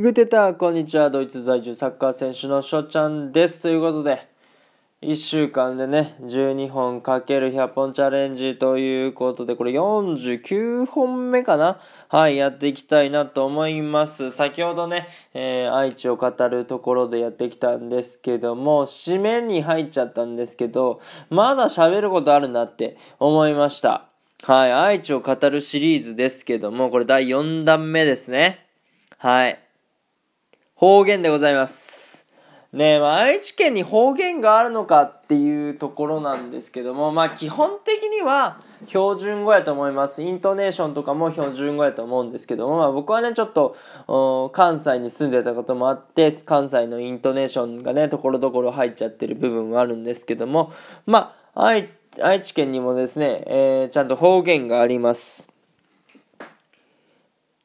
[0.00, 1.10] グテター、こんにちは。
[1.10, 3.60] ドイツ在住サッカー選手のしょちゃんです。
[3.60, 4.26] ということで、
[5.02, 11.80] 1週間でね、12本かける100本チャレンジということで、これ49本目かな？
[12.08, 14.30] はい、やっていきたいなと思います。
[14.30, 24.06] 先ほどね、えー、愛知を語るところでやってきたんですけども、締めに入っちゃったんですけど、まだ喋ることあるなって思いました。
[24.44, 28.64] はい、愛知を語るシリーズですけども、これ第4弾目ですね。
[29.18, 29.62] はい。
[30.80, 32.24] 方言でございます。
[32.72, 40.22] ねまあ、愛知県に方言があるのかっていうところなんですけども、まあ、基本的には標準語やと思います。
[40.22, 50.72] イントネーションとかも標準語やと思うんですけども、まあ、僕はね、ちょっと、関西に住んでたこともあって、関西のイントネーションがね、ところどころ入っちゃってる部分はあるんですけども、
[51.04, 51.90] まあ、愛
[52.22, 55.46] 愛知県にもですね、えー、ちゃんと方言があります。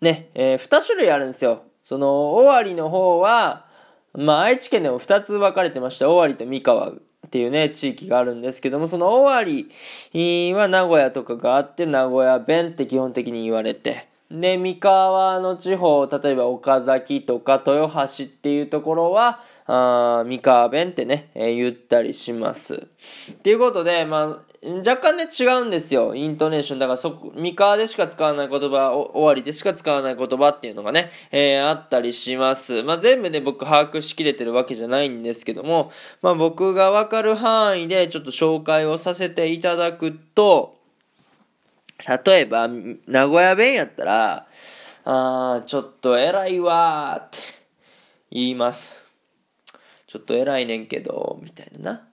[0.01, 1.63] ね、えー、2種類あるんですよ。
[1.85, 3.65] その、尾張の方は、
[4.13, 6.09] まあ、愛知県でも2つ分かれてました。
[6.09, 6.95] 尾張と三河っ
[7.29, 22.87] ていうね、地域があるんですけども、その尾張は名古屋とかがあって、名古屋弁って基本的に言われて、で、三河の地方、例えば岡崎とか豊橋っていうところは、あ三河弁ってね、えー、言ったりします。
[23.31, 26.15] っていうことで、まあ、若干ね、違うんですよ。
[26.15, 26.79] イントネーション。
[26.79, 32.81] だから、そこ、三河でしか使わない言葉、終わりでしか使わない言葉っていうのがね、えー、あったりします。
[32.81, 35.91] まあ、全部ね、僕把握しきれてるわけじゃないんですけども、
[36.23, 40.77] まあ、僕がわかる範囲でちょっと紹介をさせていただくと、
[42.25, 44.47] 例えば、名古屋弁やったら、
[45.03, 47.37] あー、ちょっと偉いわーって
[48.31, 49.13] 言います。
[50.07, 52.07] ちょっと偉いねんけど、みたいなな。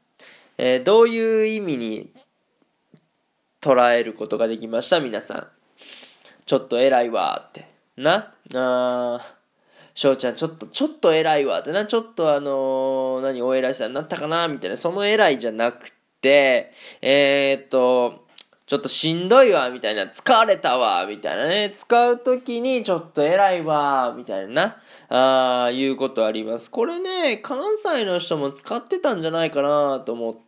[0.59, 2.13] えー、どういう意味に
[3.63, 5.47] 捉えることができました皆さん。
[6.45, 7.69] ちょっと偉いわって。
[7.97, 8.35] な？
[8.55, 9.21] あ
[9.95, 11.71] 翔ちゃん、ちょっと、ちょっと偉いわって。
[11.71, 18.25] な、ちょっとあのー、何、お偉いさんになったかなみたいな、その偉いじゃなくて、えー、っと、
[18.67, 24.81] ちょっとしんどいわ、みたいな、疲れたわ、みたいなね、使うときに、ちょっと偉いわ、みたいな、
[25.11, 26.71] あいうことあります。
[26.71, 30.41] これね、関西の人も使ってたんじゃないかなと思って、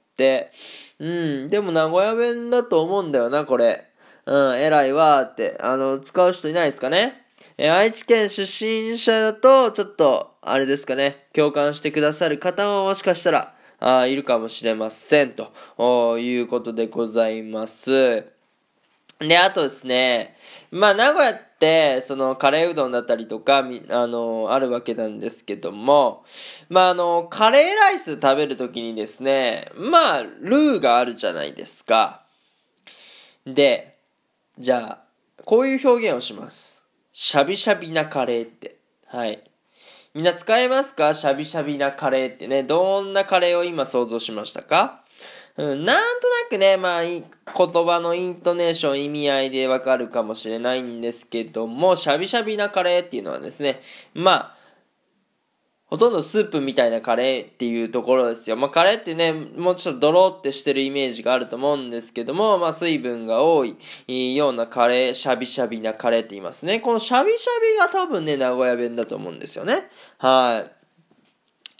[0.99, 3.87] うん、でも名古屋弁だと思うんだよな、これ。
[4.27, 5.57] うん、偉いわーって。
[5.61, 7.23] あの、使う人いないですかね？
[7.59, 15.35] え愛知県出身者だと、ちょっと、あれですかね、共感してくださる方ももしかしたら、あいるかもしれません。
[15.35, 18.34] ということでございます。
[19.21, 20.37] で、あとですね、
[20.71, 26.25] まあ、名古屋って、その、カレーうどんだったりとか、あの、あるわけなんですけども、
[26.69, 32.25] まあ、あの、カレーライス食べるときにですね、まあ、ルーがあるじゃないですか。
[33.47, 33.97] で、
[34.59, 35.05] じゃあ、
[35.45, 36.85] こういう表現をします。
[37.13, 38.77] シャビシャビなカレーって。
[39.07, 39.45] はい。
[40.15, 41.15] みんな使えますか？
[41.15, 42.63] シャビシャビなカレーってね。
[42.63, 45.04] どんなカレーを今想像しましたか？
[45.57, 53.81] うん、なんとなくね、まあ、言葉のイントネーション、意味合いでわかるかもしれないんですけども、シャビシャビなカレーっていうのはですね、
[54.15, 54.55] まあ、
[55.87, 58.57] ほとんどスープみたいなカレーっていうところですよ。
[58.57, 63.77] まあ、カレーってね、もうちょっとドロってしてるイメージがあると思うんですけども、まあ、水分が多い
[64.35, 66.81] ようなカレー、シャビシャビなカレーって言いますね。
[66.81, 69.89] このシャビシャビが多分ね、名古屋弁だと思うんですよね。
[70.19, 70.67] は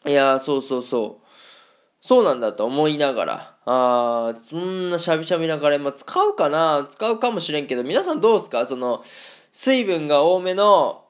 [0.07, 0.11] い。
[0.11, 1.27] いやそうそうそう。
[2.01, 6.87] そうなんだと思いながら、あそんなしゃびしゃびなカレー、まあ、使うかな？
[6.91, 8.67] 使うかもしれんけど、皆さんどうですか？
[8.67, 9.03] その、
[9.53, 11.05] 水分が多めの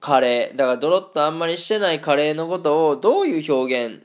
[0.00, 4.02] カレー、だからドロッとあんまりしてないカレーのことをどういう表現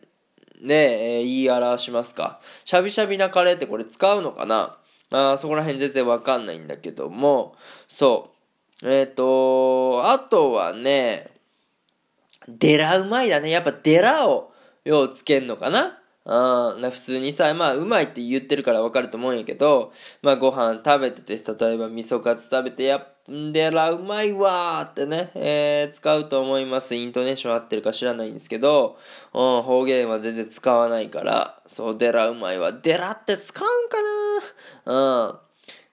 [0.65, 2.39] で、えー、言い表しますか？
[2.65, 4.77] しゃびしゃびなカレーってこれ使うのかな？
[5.11, 7.55] あそこら辺全然わかんないんだけども、
[7.87, 8.31] そ
[8.81, 8.89] う。
[8.89, 11.29] えっ、ー、と、あとはね、
[12.47, 13.51] デラうまいだね。
[13.51, 14.51] やっぱデラを
[14.85, 16.00] ようつけんのかな？
[16.23, 26.95] あな普通にさ、まあ、うまいって言ってるからわかると思うんやけど、まあ、ご飯食べてて、例えば味噌カツ食べて、やっでらうまいわーってね、えー、使うと思います。
[26.95, 28.97] イントネーション合ってるか知らないんですけど、
[29.33, 32.73] うん、方言は全然使わないから、そう、でらうまいわ。
[32.73, 33.97] でらって使うんか
[34.85, 35.39] な？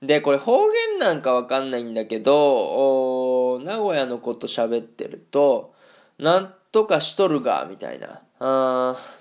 [0.01, 0.07] うん。
[0.07, 5.75] で、これ方言なんかわかんないんだけど、お名古屋のこと喋ってると、
[6.19, 8.23] なんとかしとるが、みたいな。
[8.41, 9.19] あー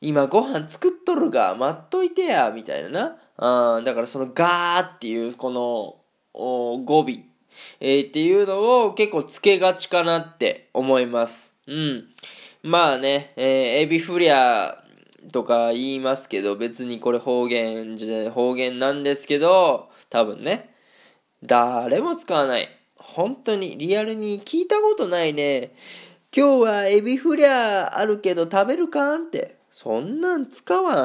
[0.00, 3.16] 今ご飯作っとるが、待っといてや、みたいなな。
[3.76, 5.96] あだからそのガーっていうこの
[6.34, 7.08] 語尾、
[7.80, 11.54] えー、っていうのを結構つけがちかなって思います。
[11.66, 12.04] うん。
[12.62, 13.46] まあね、えー、
[13.80, 14.82] エビフリア
[15.32, 20.74] とか言いますけど、別にこれ方言じゃ、方言なんですけど、多分ね、
[21.42, 25.72] 誰も使わない本当にリアルに聞いたことないね。
[26.36, 29.59] 今日はエビフリャーあるけど食べるかんって。
[29.70, 31.04] そんなん使わ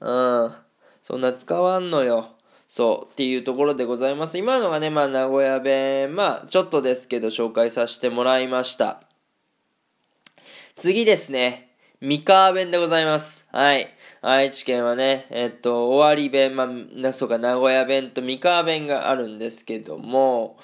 [0.00, 0.04] ん。
[0.04, 0.54] うん。
[1.02, 2.30] そんな使わんのよ。
[2.66, 3.12] そう。
[3.12, 4.38] っていうところでございます。
[4.38, 9.02] 今のがね、まあ、名古屋弁、まあ、ちょっとですけど紹介させてもらいました。
[10.76, 11.70] 次ですね。
[12.00, 13.46] 三河弁でございます。
[13.50, 13.88] はい。
[14.20, 16.68] 愛知県はね、えっと、終わり弁、ま
[17.08, 20.58] あ、そうか、名古屋弁と三河弁があるんですけども、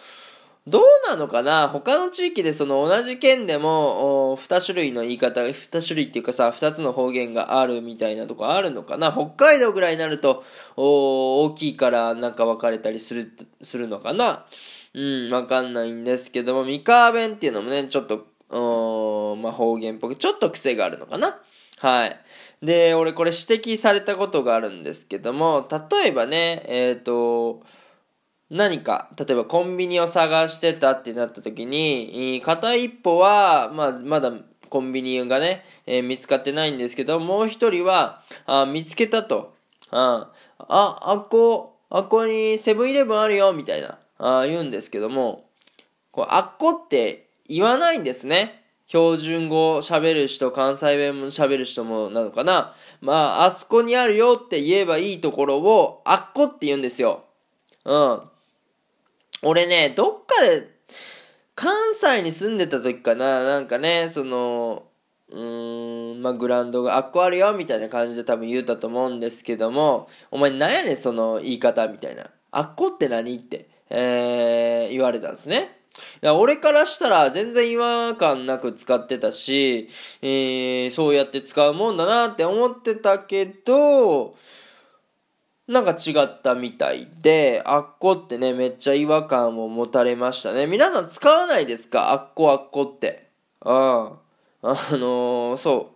[0.67, 1.69] どうなのかな？
[1.69, 9.11] 他の地域でその同じ県でも、二種類の言い方、二種類っていうかさ、二つの方言があるみたいなとこあるのかな？
[9.11, 10.45] 北海道ぐらいになると、
[10.77, 14.47] 大きいからなんか分かれたりする、するのかな？
[14.93, 18.27] うん、わかんないんですけども、三河弁っていうのもね、ちょっと、
[19.37, 21.39] まあ、方言っぽく、ちょっと癖があるのかな？
[21.79, 22.21] はい。
[22.63, 27.63] で、俺これ指摘されたことがあるんですけども、例えばね、えっ、ー、と、
[28.51, 34.33] 何か、例えばコンビニを探してたってなった時に、片一歩は、まあ、まだ
[34.69, 39.55] コンビニがね、えー、見つかってないんですけど、もう一人は、あ見つけたと。
[39.91, 45.45] あ、あ、あっこ、あっこにセブンイレブンあるよ、みたいな、あ言うんですけども、
[46.13, 48.65] こうあっこって言わないんですね。
[48.87, 52.75] 標準語喋る人、関西弁も喋る人もなのかな。
[53.01, 53.13] ま
[53.43, 57.25] あ、あそこにあるよって言えばいいところを、あっこって言うんですよ。
[57.85, 58.23] うん。
[59.43, 60.69] 俺ね、どっかで、
[61.55, 64.85] 関西に住んでた時かな、なんかね、その、
[65.31, 72.31] うーん、まあ、グラウンドがあっこあるよ、みたいな感じで多分言うたと思うんですけども、お前なんやねん、その言い方、みたいな。
[72.51, 75.81] あっこって何って、えー、言われたんですね。
[76.23, 79.89] いや俺からしたら全然違和感なく使ってたし、
[80.23, 84.37] えー、そうやって使うもんだなって思ってたけど、
[85.71, 90.67] なんか違ったみたいで、あっこってね、めっちゃ違和感を持たれましたね。
[90.67, 92.11] 皆さん使わないですか？
[92.11, 93.29] あっこあっこって。
[93.65, 93.73] うん。
[93.73, 94.19] あ
[94.63, 95.93] のー、そ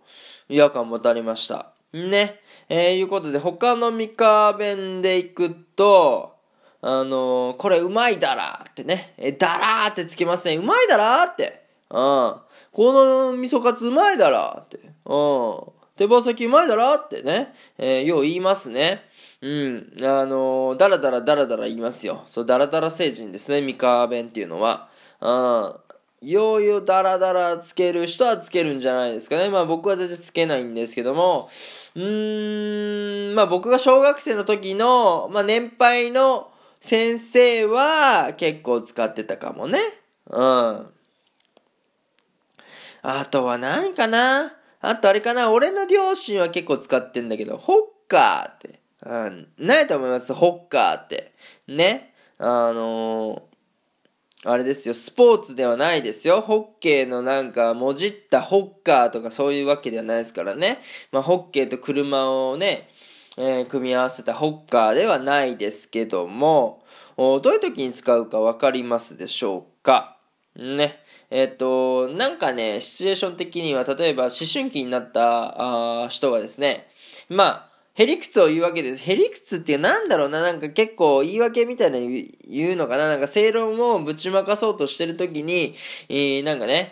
[0.49, 0.53] う。
[0.53, 1.73] 違和感持たれました。
[1.91, 2.39] ね。
[2.69, 6.37] えー、いうことで、他の三河弁でいくと、
[6.81, 9.13] あのー、これうまいだらってね。
[9.17, 10.55] え、だらーってつけますね。
[10.55, 11.65] うまいだらーって。
[11.89, 12.35] うん。
[12.71, 14.77] この味噌カツうまいだらーって。
[14.77, 15.75] うん。
[15.97, 17.53] 手羽先うまいだらーってね。
[17.77, 19.03] えー、よう言いますね。
[19.45, 19.93] うん。
[20.01, 22.23] あのー、だらだらだらだら言いますよ。
[22.25, 24.89] そう、だらだら星人ですね、三河弁っていうのは。
[25.21, 25.75] うん。
[26.27, 29.49] いようよだらだらつける人はつけるんじゃないですかね。
[29.49, 31.47] まあ僕は全然つけないんですけども、
[31.93, 36.49] うーん、まあ僕が小学生の時の、まあ年配の
[36.79, 39.79] 先生は結構使ってたかもね。
[40.31, 40.87] うん。
[43.03, 47.77] あとは何かなあとあれかな俺の両親は結構使ってんだけど、ホッ
[48.07, 48.84] カーって。
[49.05, 51.31] うん、何やと思いますホッカーって。
[51.67, 52.13] ね。
[52.37, 56.41] あのー、あれですよ、スポーツではないですよ。
[56.41, 60.81] ホッケーのなんか、もじったホッカーとかそういうわけではないですからね。
[61.11, 62.89] まあ、ホッケーと車をね、
[63.37, 66.83] えー、組み合わせたホッカーではないですけども、
[67.17, 70.17] どういう時に使うかわかりますでしょうか？
[70.55, 70.99] ね。
[71.29, 76.87] えっ、ー、と、なんかね、シチュエーション的には、例えば思春期になったあ人がですね、
[77.29, 79.03] まあ、へりくつを言うわけです。
[79.09, 85.75] へりくつってなんだろうな、なんか結構言い訳みたいな言うのかな、なんか正論をぶちまかそうとしてるときに、
[86.09, 86.91] えー、なんかね、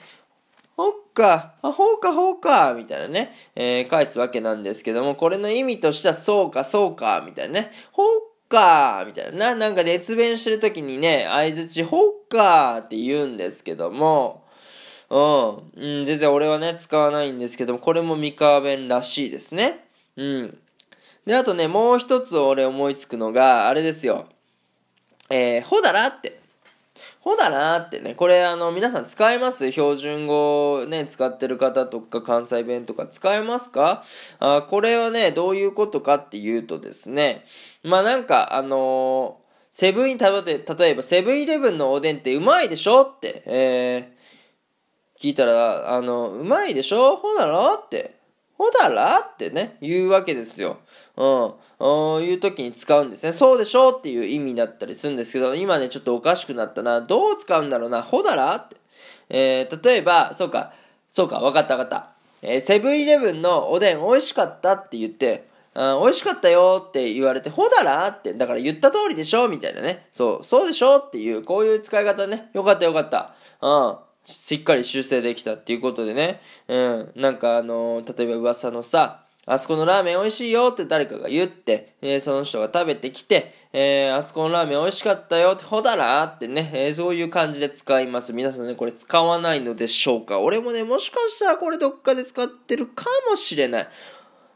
[0.78, 8.08] ほっか、あ、ほうか、ほうか、みたいなね、えー、返すわけなんですけども、これの意味としては、そうか、そうか、みたいなね、ほっ
[8.48, 14.46] か、みたいな、なんか熱弁してるときにね、相づち、ほっか、って言うんですけども、
[15.10, 19.86] うん、うん、全然俺はね、使わないんですけども、これも三河弁らしいですね。
[20.16, 20.58] うん。
[21.26, 24.28] で、あとね、もう一つ俺思いつくのが、あれですよ。
[25.30, 26.42] えー、ほだらって。
[27.22, 29.72] ほだらってね、これあの、皆さん使えます？
[29.72, 34.04] 標準語ね、使ってる方とか関西弁とか使えますか？
[34.40, 37.46] あこれはね、どういうことかっていうとですね、
[37.82, 47.16] まあなんか、あのー、セブンイ例えばセブンイレブンのおでんってうまいでしょって、えー、聞いたら、あの、うまいでしょ？
[47.16, 48.22] ほだろって。
[48.64, 50.78] ほだらってね、言うわけですよ。
[51.18, 51.26] う
[52.20, 52.24] ん。
[52.24, 53.34] いう時に使うんですね。
[53.34, 53.90] そうでしょ？
[53.90, 57.02] っていう意味だったりするんですけど、今ね、ちょっとおかしくなったな。
[57.02, 58.02] どう使うんだろうな？
[58.02, 58.56] ほだら？
[58.56, 58.78] って。
[59.30, 60.72] えー、例えば、そうか、
[61.10, 62.12] そうか、わかったわかった。
[62.42, 68.08] えー、セブンイレブンのおでん美味しかったって言って、うん、美味しかったよって言われて、ほだら？
[68.08, 69.50] って、だから言った通りでしょ？
[69.50, 70.08] みたいなね。
[70.14, 71.00] そう、そうでしょ？
[71.00, 72.50] っていう、こういう使い方ね。
[72.54, 73.34] よかったよかった。
[73.62, 73.98] うん。
[74.24, 88.32] しっかり修正できたっていうことでね、うん、なんかあのー、例えば噂のさ、あそこのラーメン美味しいよって誰かが言って、えー、その人が食べてきて、えー、あそこのラーメン美味しかったよって、ほだらってね、えー、そういう感じで使います。
[88.32, 93.88] 皆さんね、これ使わないのでしょうか俺もね、もしかしたらこれどっかで使ってるかもしれない。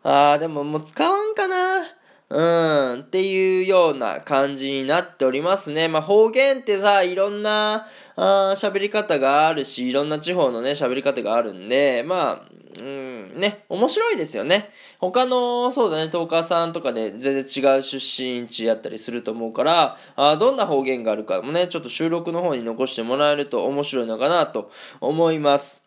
[0.03, 1.83] あー、でももう使わんかな。
[2.29, 5.87] うん、っていうような感じになっておりますね。
[5.87, 14.71] まあ、方言ってさ、いろんな、あ喋り方があるし、いろんな地方のね、喋り方があるんで、まあ、うん、ね、面白いですよね。
[14.99, 24.69] 他の、そうだね、トーカーさんとかで全然違う出身地やったりすると思うから、あどんな方言があるかもね、ちょっと収録の方に残してもらえると面白いのかなと
[24.99, 25.81] 思います。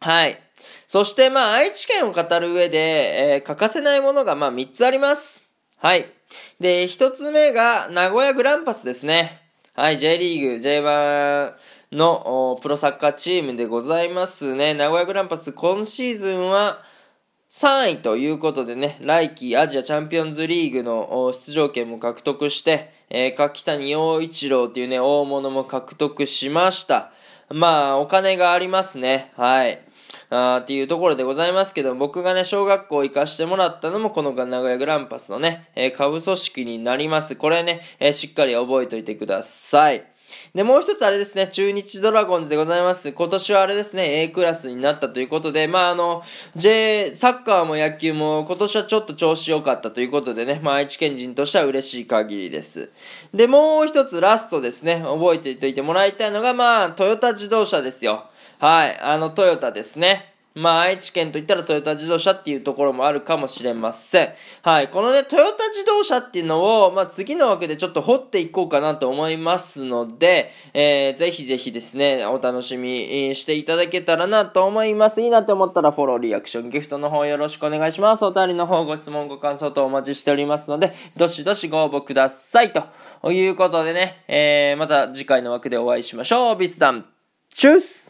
[0.00, 0.40] はい。
[0.86, 5.45] そして、まあ、愛知県を語る上で、えー、欠かせないものが、まあ、3つあります。
[5.78, 6.10] はい。
[6.58, 9.42] で、一つ目が、名古屋グランパスですね。
[9.74, 11.52] はい、J リーグ、J1
[11.92, 14.72] のプロサッカーチームでございますね。
[14.72, 16.82] 名古屋グランパス、今シーズンは
[17.50, 27.12] 3位ということでね、来季アジアチャンピオンズリーグの出場権も獲得して、えー、柿谷陽一郎っていうね、大物も獲得しました。
[27.50, 29.32] まあ、お金がありますね。
[29.36, 29.85] はい。
[30.30, 37.36] あっていうところでございますけど、僕がね、小学校行かしてもらったのも、この名古屋グランパスのね、えー、下部組織になります。
[37.36, 40.04] これね、えー、しっかり覚えておいてください。
[40.54, 43.12] で、もう一つあれですね、中日ドラゴンズでございます。
[43.12, 46.22] 今年はあれですね、A クラスになったということで、まああの、
[46.56, 52.90] J、サッカーも野球も今年はちょっと調子良かったということでね、まあ愛知県人としては嬉しい限りです。
[53.32, 58.24] で、もう一つラストですね、覚えておいてもらいたいのが、まあ、トヨタ自動車ですよ。
[58.58, 60.32] はい、あの、トヨタですね。
[60.56, 64.30] まあ、愛知県といったらトヨタ自動車っていうところもあるかもしれません。
[64.62, 64.88] はい。
[64.88, 75.20] このね、トヨタ自動車っていうのを、まあ、次の枠でちょっと掘っていこうかなと思いますので、えー、ぜひぜひですね、お楽しみしていただけたらなと思います。
[75.20, 78.24] いいなって思ったらフォロー、リアクション、ギフトの方よろしくお願いします。
[78.24, 82.72] お便りの方ご質問、ご感想とお待ちしておりますので、どしどしご応募ください。
[82.72, 86.56] ということでね、えー、また次回の枠でお会いしましょう。
[86.56, 87.04] ビスダン、
[87.52, 88.05] チュース